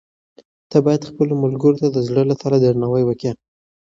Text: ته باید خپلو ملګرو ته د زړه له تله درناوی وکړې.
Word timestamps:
ته 0.71 0.77
باید 0.85 1.07
خپلو 1.09 1.33
ملګرو 1.43 1.79
ته 1.81 1.87
د 1.91 1.97
زړه 2.07 2.21
له 2.29 2.35
تله 2.41 2.57
درناوی 2.61 3.03
وکړې. 3.05 3.31